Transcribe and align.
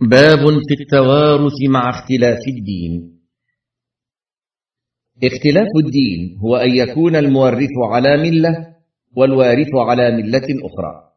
باب 0.00 0.38
في 0.38 0.74
التوارث 0.80 1.52
مع 1.70 1.90
اختلاف 1.90 2.38
الدين. 2.48 3.20
اختلاف 5.24 5.68
الدين 5.84 6.38
هو 6.38 6.56
أن 6.56 6.70
يكون 6.70 7.16
المورث 7.16 7.76
على 7.92 8.16
ملة 8.16 8.76
والوارث 9.16 9.68
على 9.74 10.10
ملة 10.10 10.46
أخرى 10.64 11.12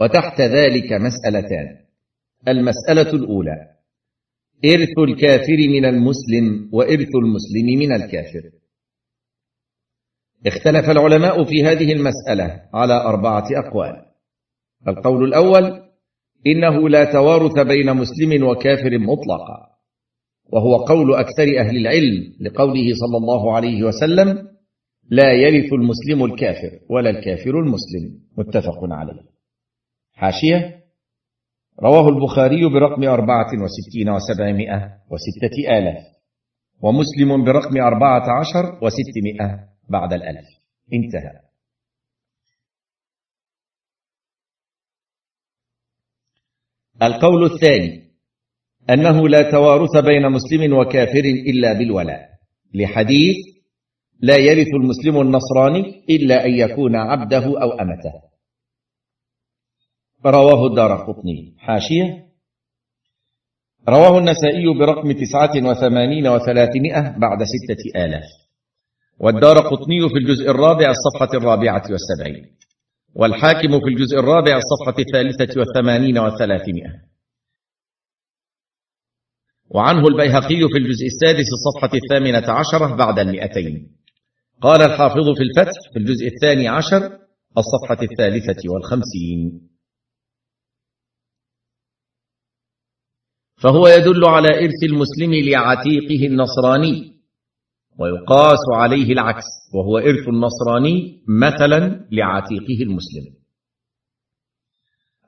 وتحت 0.00 0.40
ذلك 0.40 0.92
مسألتان. 0.92 1.76
المسألة 2.48 3.10
الأولى 3.14 3.56
إرث 4.64 4.98
الكافر 4.98 5.56
من 5.68 5.84
المسلم 5.84 6.70
وإرث 6.72 7.08
المسلم 7.14 7.78
من 7.78 7.92
الكافر. 7.92 8.50
اختلف 10.46 10.90
العلماء 10.90 11.44
في 11.44 11.64
هذه 11.64 11.92
المسألة 11.92 12.62
على 12.74 12.94
أربعة 12.94 13.48
أقوال. 13.66 14.06
القول 14.88 15.24
الأول 15.24 15.89
إنه 16.46 16.88
لا 16.88 17.12
توارث 17.12 17.58
بين 17.58 17.96
مسلم 17.96 18.48
وكافر 18.48 18.98
مطلقا. 18.98 19.70
وهو 20.52 20.76
قول 20.76 21.14
أكثر 21.14 21.58
أهل 21.58 21.76
العلم 21.76 22.32
لقوله 22.40 22.94
صلى 22.94 23.16
الله 23.16 23.54
عليه 23.56 23.82
وسلم 23.82 24.48
لا 25.10 25.32
يرث 25.32 25.72
المسلم 25.72 26.24
الكافر 26.24 26.70
ولا 26.90 27.10
الكافر 27.10 27.50
المسلم. 27.50 28.20
متفق 28.38 28.78
عليه. 28.82 29.30
حاشية 30.12 30.80
رواه 31.82 32.08
البخاري 32.08 32.68
برقم 32.68 33.04
أربعة 33.04 33.50
وستين 33.62 34.08
وسبعمائة 34.10 34.92
وستة 35.10 35.78
آلاف 35.78 36.04
ومسلم 36.82 37.44
برقم 37.44 37.80
أربعة 37.80 38.40
عشر 38.40 38.78
وستمائة 38.84 39.58
بعد 39.88 40.12
الألف. 40.12 40.46
انتهى. 40.94 41.49
القول 47.02 47.44
الثاني 47.44 48.10
أنه 48.90 49.28
لا 49.28 49.50
توارث 49.50 49.96
بين 50.04 50.32
مسلم 50.32 50.72
وكافر 50.78 51.24
إلا 51.24 51.72
بالولاء. 51.72 52.30
لحديث 52.74 53.36
لا 54.20 54.36
يرث 54.36 54.66
المسلم 54.74 55.20
النصراني 55.20 56.04
إلا 56.10 56.46
أن 56.46 56.50
يكون 56.50 56.96
عبده 56.96 57.44
أو 57.62 57.70
أمته. 57.72 58.12
رواه 60.26 60.66
الدار 60.66 60.94
قطني. 60.94 61.54
حاشية. 61.58 62.26
رواه 63.88 64.18
النسائي 64.18 64.78
برقم 64.78 65.12
تسعة 65.12 65.70
وثمانين 65.70 66.28
وثلاثمائة 66.28 67.18
بعد 67.18 67.38
ستة 67.42 68.04
آلاف. 68.04 68.24
والدار 69.20 69.58
قطني 69.58 70.08
في 70.08 70.18
الجزء 70.18 70.50
الرابع 70.50 70.90
الصفحة 70.90 71.38
الرابعة 71.38 71.82
والسبعين. 71.90 72.46
والحاكم 73.14 73.80
في 73.80 73.88
الجزء 73.88 74.18
الرابع 74.18 74.56
الصفحة 74.56 74.98
الثالثة 74.98 75.60
والثمانين 75.60 76.18
وثلاثمائة 76.18 77.10
وعنه 79.70 80.08
البيهقي 80.08 80.68
في 80.72 80.78
الجزء 80.78 81.06
السادس 81.06 81.46
الصفحة 81.52 81.90
الثامنة 81.94 82.52
عشرة 82.52 82.96
بعد 82.96 83.18
المئتين. 83.18 83.96
قال 84.60 84.82
الحافظ 84.82 85.36
في 85.36 85.42
الفتح 85.42 85.92
في 85.92 85.98
الجزء 85.98 86.26
الثاني 86.26 86.68
عشر 86.68 87.18
الصفحة 87.58 88.02
الثالثة 88.02 88.72
والخمسين. 88.72 89.70
فهو 93.62 93.88
يدل 93.88 94.24
على 94.24 94.48
إرث 94.48 94.82
المسلم 94.82 95.34
لعتيقه 95.34 96.26
النصراني 96.26 97.20
ويقاس 97.98 98.64
عليه 98.74 99.12
العكس. 99.12 99.59
وهو 99.74 99.98
إرث 99.98 100.28
النصراني 100.28 101.22
مثلا 101.28 102.06
لعتيقه 102.12 102.82
المسلم. 102.82 103.34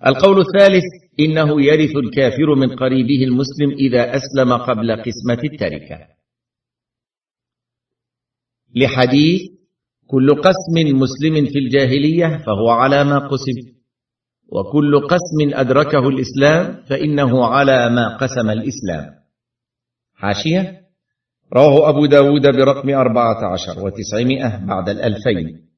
القول 0.07 0.41
الثالث 0.41 0.85
إنه 1.21 1.63
يرث 1.63 1.97
الكافر 1.97 2.55
من 2.55 2.77
قريبه 2.77 3.25
المسلم 3.25 3.71
إذا 3.71 4.17
أسلم 4.17 4.53
قبل 4.53 4.97
قسمة 4.97 5.43
التركة. 5.45 5.99
لحديث 8.77 9.41
كل 10.07 10.35
قسم 10.35 10.99
مسلم 11.01 11.47
في 11.47 11.59
الجاهلية 11.59 12.43
فهو 12.47 12.71
على 12.71 13.05
ما 13.05 13.19
قسم 13.19 13.73
وكل 14.49 15.01
قسم 15.01 15.55
أدركه 15.55 16.09
الإسلام 16.09 16.83
فإنه 16.83 17.45
على 17.45 17.91
ما 17.91 18.17
قسم 18.17 18.51
الإسلام. 18.51 19.15
حاشية؟ 20.15 20.82
رواه 21.57 21.89
أبو 21.89 22.07
داود 22.07 22.43
برقم 22.43 22.91
أربعة 22.91 23.53
عشر 23.53 23.85
وتسعمائة 23.85 24.67
بعد 24.67 24.89
الألفين. 24.89 25.69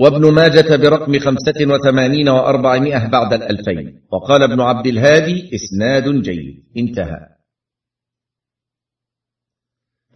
وابن 0.00 0.34
ماجة 0.34 0.76
برقم 0.76 1.18
خمسة 1.18 1.74
وثمانين 1.74 2.28
وأربعمائة 2.28 3.08
بعد 3.08 3.32
الألفين. 3.32 4.06
وقال 4.12 4.42
ابن 4.42 4.60
عبد 4.60 4.86
الهادي 4.86 5.50
إسناد 5.54 6.22
جيد. 6.22 6.64
انتهى. 6.76 7.34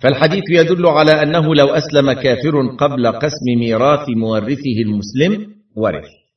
فالحديث 0.00 0.44
يدل 0.50 0.86
على 0.86 1.22
أنه 1.22 1.54
لو 1.54 1.66
أسلم 1.66 2.12
كافر 2.12 2.76
قبل 2.78 3.06
قسم 3.06 3.46
ميراث 3.60 4.08
مورثه 4.08 4.78
المسلم 4.86 5.54
ورث. 5.76 6.27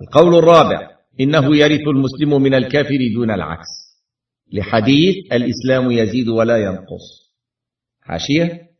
القول 0.00 0.34
الرابع 0.38 0.90
إنه 1.20 1.56
يرث 1.56 1.88
المسلم 1.88 2.42
من 2.42 2.54
الكافر 2.54 2.98
دون 3.14 3.30
العكس. 3.30 3.68
لحديث 4.52 5.32
الإسلام 5.32 5.90
يزيد 5.90 6.28
ولا 6.28 6.56
ينقص. 6.56 7.32
حاشية؟ 8.00 8.72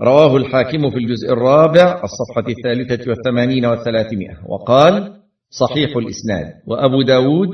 رواه 0.00 0.36
الحاكم 0.36 0.90
في 0.90 0.96
الجزء 0.96 1.32
الرابع 1.32 2.02
الصفحة 2.04 2.48
الثالثة 2.48 3.10
والثمانين 3.10 3.66
والثلاثمائة 3.66 4.36
وقال 4.46 5.22
صحيح 5.50 5.96
الإسناد 5.96 6.52
وأبو 6.66 7.02
داود 7.02 7.48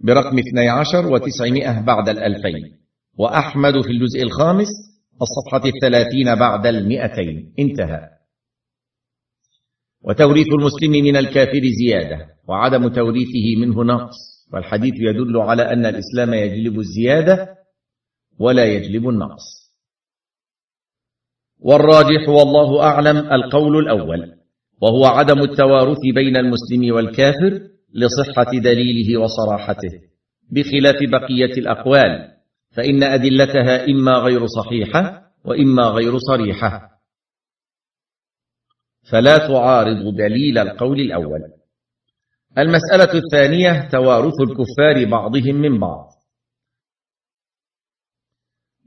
برقم 0.00 0.38
اثني 0.38 0.68
عشر 0.68 1.12
وتسعمائة 1.12 1.80
بعد 1.80 2.08
الألفين 2.08 2.78
وأحمد 3.18 3.72
في 3.80 3.90
الجزء 3.90 4.22
الخامس 4.22 4.68
الصفحة 5.22 5.68
الثلاثين 5.68 6.34
بعد 6.34 6.66
المئتين. 6.66 7.54
انتهى. 7.58 8.17
وتوريث 10.02 10.46
المسلم 10.46 10.90
من 11.04 11.16
الكافر 11.16 11.62
زيادة 11.80 12.26
وعدم 12.48 12.88
توريثه 12.88 13.56
منه 13.60 13.84
نقص. 13.84 14.38
والحديث 14.52 14.94
يدل 14.98 15.36
على 15.36 15.62
أن 15.62 15.86
الإسلام 15.86 16.34
يجلب 16.34 16.78
الزيادة 16.78 17.48
ولا 18.38 18.64
يجلب 18.64 19.08
النقص. 19.08 19.72
والراجح 21.60 22.28
والله 22.28 22.82
أعلم 22.82 23.16
القول 23.16 23.78
الأول 23.78 24.32
وهو 24.82 25.06
عدم 25.06 25.42
التوارث 25.42 25.98
بين 26.14 26.36
المسلم 26.36 26.94
والكافر 26.94 27.60
لصحة 27.94 28.50
دليله 28.52 29.20
وصراحته. 29.20 29.90
بخلاف 30.50 30.96
بقية 31.10 31.58
الأقوال 31.58 32.28
فإن 32.70 33.02
أدلتها 33.02 33.84
إما 33.86 34.12
غير 34.12 34.46
صحيحة 34.46 35.22
وإما 35.44 35.82
غير 35.82 36.18
صريحة. 36.18 36.97
فلا 39.10 39.38
تعارض 39.38 40.14
دليل 40.16 40.58
القول 40.58 41.00
الأول. 41.00 41.40
المسألة 42.58 43.12
الثانية 43.14 43.88
توارث 43.88 44.34
الكفار 44.40 45.04
بعضهم 45.10 45.54
من 45.54 45.78
بعض. 45.78 46.08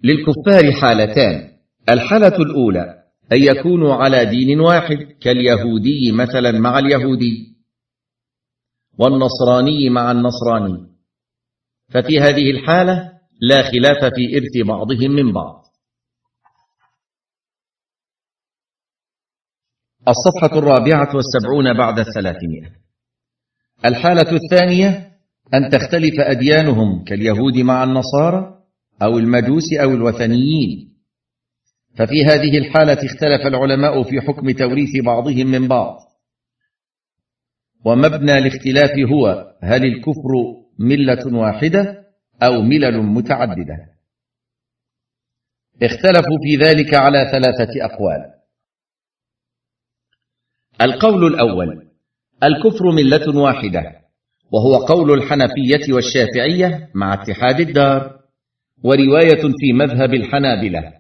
للكفار 0.04 0.72
حالتان. 0.72 1.52
الحالة 1.90 2.38
الأولى 2.38 3.04
أن 3.32 3.44
يكونوا 3.44 3.94
على 3.94 4.26
دين 4.26 4.60
واحد 4.60 4.98
كاليهودي 5.22 6.12
مثلا 6.12 6.52
مع 6.52 6.80
اليهودي 6.80 7.56
والنصراني 9.00 9.90
مع 9.90 10.12
النصراني. 10.12 10.88
ففي 11.90 12.20
هذه 12.20 12.52
الحالة 12.52 13.12
لا 13.42 13.62
خلاف 13.64 14.14
في 14.16 14.38
إرث 14.38 14.68
بعضهم 14.68 15.12
من 15.12 15.34
بعض. 15.34 15.61
الصفحة 20.08 20.58
الرابعة 20.58 21.16
والسبعون 21.16 21.78
بعد 21.78 22.00
الثلاثمائة. 22.00 22.72
الحالة 23.86 24.32
الثانية 24.32 25.12
أن 25.54 25.70
تختلف 25.70 26.20
أديانهم 26.20 27.04
كاليهود 27.04 27.58
مع 27.58 27.84
النصارى 27.84 28.60
أو 29.02 29.18
المجوس 29.18 29.74
أو 29.74 29.90
الوثنيين. 29.90 30.92
ففي 31.96 32.26
هذه 32.26 32.58
الحالة 32.58 32.94
اختلف 32.94 33.48
العلماء 33.48 34.04
في 34.04 34.22
حكم 34.22 34.52
توريث 34.52 35.04
بعضهم 35.06 35.48
من 35.48 35.68
بعض. 35.68 35.98
ومبنى 37.86 38.38
الاختلاف 38.38 38.92
هو 39.14 39.54
هل 39.64 39.86
الكفر 39.86 40.32
ملة 40.80 41.38
واحدة 41.38 42.06
أو 42.44 42.62
ملل 42.62 43.02
متعددة؟ 43.04 43.78
اختلفوا 45.84 46.38
في 46.44 46.56
ذلك 46.56 46.94
على 46.94 47.30
ثلاثة 47.32 47.86
أقوال. 47.86 48.41
القول 50.82 51.28
الأول 51.28 51.68
الكفر 52.44 52.92
ملة 52.92 53.40
واحدة 53.40 53.84
وهو 54.52 54.76
قول 54.76 55.12
الحنفية 55.12 55.94
والشافعية 55.94 56.90
مع 56.96 57.14
اتحاد 57.14 57.60
الدار 57.60 58.12
ورواية 58.84 59.42
في 59.42 59.74
مذهب 59.74 60.14
الحنابلة 60.14 60.94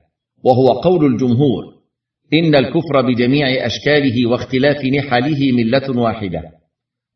وهو 0.43 0.67
قول 0.67 1.05
الجمهور 1.05 1.63
إن 2.33 2.55
الكفر 2.55 3.01
بجميع 3.01 3.65
أشكاله 3.65 4.29
واختلاف 4.29 4.85
نحله 4.85 5.51
ملة 5.51 6.01
واحدة 6.01 6.41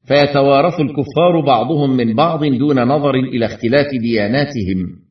فيتوارث 0.07 0.79
الكفار 0.79 1.41
بعضهم 1.45 1.97
من 1.97 2.15
بعض 2.15 2.45
دون 2.45 2.79
نظر 2.83 3.15
إلى 3.15 3.45
اختلاف 3.45 3.87
دياناتهم 4.01 5.05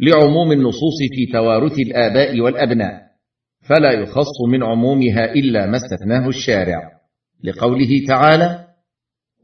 لعموم 0.00 0.52
النصوص 0.52 0.98
في 1.14 1.32
توارث 1.32 1.78
الآباء 1.78 2.40
والأبناء. 2.40 3.11
فلا 3.68 3.92
يخص 3.92 4.40
من 4.48 4.62
عمومها 4.62 5.32
إلا 5.32 5.66
ما 5.66 5.76
استثناه 5.76 6.28
الشارع 6.28 6.90
لقوله 7.44 8.04
تعالى 8.08 8.68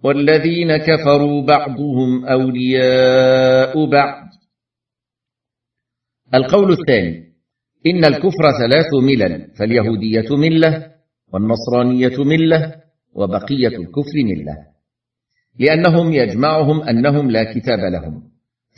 والذين 0.02 0.76
كفروا 0.76 1.46
بعضهم 1.46 2.24
أولياء 2.24 3.90
بعض. 3.90 4.28
القول 6.34 6.72
الثاني 6.72 7.28
إن 7.86 8.04
الكفر 8.04 8.42
ثلاث 8.60 8.94
ملل 9.02 9.50
فاليهودية 9.58 10.36
ملة 10.36 10.90
والنصرانية 11.32 12.24
ملة 12.24 12.74
وبقية 13.14 13.68
الكفر 13.68 14.16
ملة. 14.24 14.56
لأنهم 15.58 16.12
يجمعهم 16.12 16.82
أنهم 16.82 17.30
لا 17.30 17.52
كتاب 17.54 17.78
لهم 17.78 18.22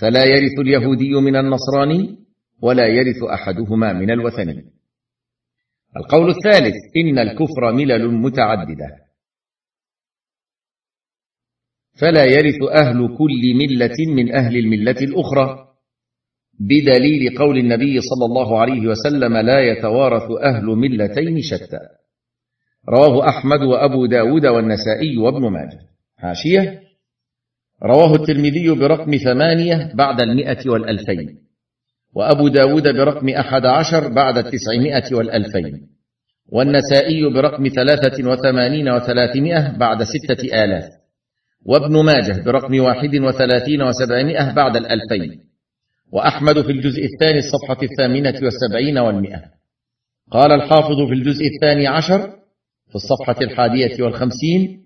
فلا 0.00 0.25
يرث 0.25 0.58
اليهودي 0.58 1.14
من 1.14 1.36
النصراني 1.36 2.19
ولا 2.62 2.86
يرث 2.86 3.22
أحدهما 3.22 3.93
من 3.93 4.10
الوثني. 4.10 4.80
القول 5.96 6.31
الثالث 6.31 6.75
إن 6.96 7.19
الكفر 7.19 7.72
ملل 7.72 8.10
متعددة. 8.10 8.88
فلا 12.00 12.25
يرث 12.25 12.62
أهل 12.72 13.16
كل 13.19 13.54
ملة 13.54 14.14
من 14.14 14.34
أهل 14.34 14.56
الملة 14.56 14.96
الأخرى. 15.02 15.66
بدليل 16.60 17.38
قول 17.38 17.58
النبي 17.58 18.00
صلى 18.00 18.25
الله 18.25 18.60
عليه 18.60 18.88
وسلم 18.88 19.37
لا 19.37 19.60
يتوارث 19.60 20.31
أهل 20.42 20.64
ملتين 20.64 21.42
شتى. 21.42 21.81
رواه 22.88 23.28
أحمد 23.28 23.62
وأبو 23.62 24.06
داود 24.06 24.46
والنسائي 24.46 25.16
وابن 25.16 25.52
ماجه. 25.52 25.81
حاشية. 26.16 26.82
رواه 27.82 28.14
الترمذي 28.14 28.70
برقم 28.70 29.16
ثمانية 29.16 29.93
بعد 29.94 30.20
المئة 30.20 30.70
والألفين. 30.70 31.50
وأبو 32.14 32.48
داود 32.48 32.88
برقم 32.88 33.28
أحد 33.28 33.66
عشر 33.66 34.08
بعد 34.08 34.38
التسعمائة 34.38 35.14
والألفين 35.14 35.88
والنسائي 36.52 37.30
برقم 37.34 37.68
ثلاثة 37.68 38.30
وثمانين 38.30 38.88
وثلاثمائة 38.88 39.78
بعد 39.78 40.02
ستة 40.02 40.64
آلاف 40.64 40.84
وابن 41.66 42.04
ماجه 42.04 42.42
برقم 42.42 42.80
واحد 42.80 43.14
وثلاثين 43.14 43.82
وسبعمائة 43.82 44.54
بعد 44.54 44.76
الألفين 44.76 45.40
وأحمد 46.12 46.60
في 46.62 46.72
الجزء 46.72 47.04
الثاني 47.04 47.38
الصفحة 47.38 47.82
الثامنة 47.82 48.40
والسبعين 48.42 48.98
والمئة 48.98 49.42
قال 50.30 50.52
الحافظ 50.52 51.06
في 51.08 51.12
الجزء 51.12 51.46
الثاني 51.46 51.86
عشر 51.86 52.20
في 52.88 52.94
الصفحة 52.94 53.36
الحادية 53.42 54.02
والخمسين 54.04 54.80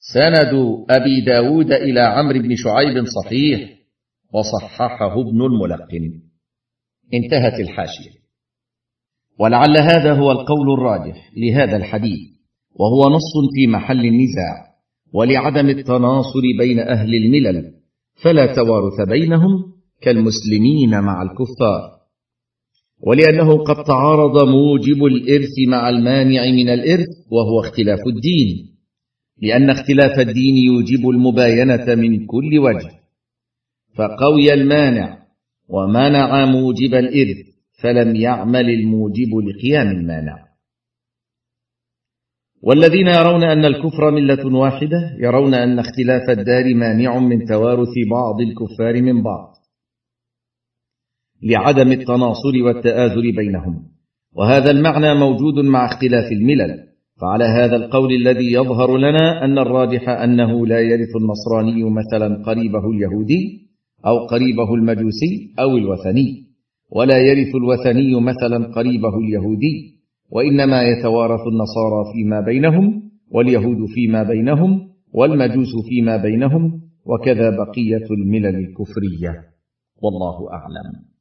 سند 0.00 0.84
أبي 0.90 1.20
داود 1.20 1.72
إلى 1.72 2.00
عمرو 2.00 2.38
بن 2.38 2.56
شعيب 2.56 3.04
صحيح 3.04 3.70
وصححه 4.32 5.20
ابن 5.20 5.42
الملقن. 5.42 6.31
انتهت 7.14 7.60
الحاشية. 7.60 8.22
ولعل 9.38 9.78
هذا 9.78 10.14
هو 10.14 10.30
القول 10.30 10.72
الراجح 10.72 11.30
لهذا 11.36 11.76
الحديث 11.76 12.32
وهو 12.74 13.10
نص 13.10 13.32
في 13.54 13.66
محل 13.66 14.06
النزاع 14.06 14.72
ولعدم 15.12 15.68
التناصر 15.68 16.40
بين 16.58 16.78
أهل 16.78 17.14
الملل 17.14 17.72
فلا 18.22 18.54
توارث 18.54 19.08
بينهم 19.08 19.72
كالمسلمين 20.00 20.90
مع 20.90 21.22
الكفار. 21.22 21.92
ولأنه 23.06 23.64
قد 23.64 23.84
تعارض 23.84 24.48
موجب 24.48 25.04
الإرث 25.04 25.68
مع 25.68 25.88
المانع 25.88 26.50
من 26.50 26.68
الإرث 26.68 27.08
وهو 27.30 27.60
اختلاف 27.60 28.00
الدين 28.06 28.72
لأن 29.42 29.70
اختلاف 29.70 30.18
الدين 30.18 30.56
يوجب 30.56 31.08
المباينة 31.08 31.94
من 31.94 32.26
كل 32.26 32.58
وجه. 32.58 32.90
فقوي 33.94 34.52
المانع 34.52 35.21
ومنع 35.68 36.44
موجب 36.44 36.94
الإرث 36.94 37.46
فلم 37.82 38.16
يعمل 38.16 38.70
الموجب 38.70 39.36
لقيام 39.36 39.88
المانع. 39.88 40.52
والذين 42.62 43.06
يرون 43.06 43.44
أن 43.44 43.64
الكفر 43.64 44.10
ملة 44.10 44.58
واحدة 44.58 45.16
يرون 45.18 45.54
أن 45.54 45.78
اختلاف 45.78 46.30
الدار 46.30 46.74
مانع 46.74 47.18
من 47.18 47.44
توارث 47.44 47.94
بعض 48.10 48.40
الكفار 48.40 49.02
من 49.02 49.22
بعض 49.22 49.54
لعدم 51.42 51.92
التناصر 51.92 52.62
والتآزر 52.64 53.20
بينهم. 53.36 53.88
وهذا 54.32 54.70
المعنى 54.70 55.14
موجود 55.14 55.64
مع 55.64 55.86
اختلاف 55.86 56.32
الملل. 56.32 56.92
فعلى 57.20 57.44
هذا 57.44 57.76
القول 57.76 58.12
الذي 58.12 58.52
يظهر 58.52 58.96
لنا 58.96 59.44
أن 59.44 59.58
الراجح 59.58 60.08
أنه 60.08 60.66
لا 60.66 60.80
يرث 60.80 61.16
النصراني 61.16 61.90
مثلا 61.90 62.42
قريبه 62.46 62.90
اليهودي 62.90 63.71
أو 64.06 64.26
قريبه 64.26 64.74
المجوسي 64.74 65.54
أو 65.58 65.76
الوثني. 65.76 66.42
ولا 66.90 67.18
يرث 67.18 67.54
الوثني 67.54 68.20
مثلا 68.20 68.72
قريبه 68.74 69.18
اليهودي 69.18 69.96
وإنما 70.30 70.82
يتوارث 70.82 71.40
النصارى 71.40 72.12
فيما 72.12 72.40
بينهم 72.40 73.02
واليهود 73.30 73.86
فيما 73.94 74.22
بينهم 74.22 74.88
والمجوس 75.12 75.72
فيما 75.88 76.16
بينهم 76.16 76.80
وكذا 77.06 77.50
بقية 77.50 78.06
الملل 78.10 78.56
الكفرية. 78.56 79.32
والله 80.02 80.52
أعلم. 80.52 81.11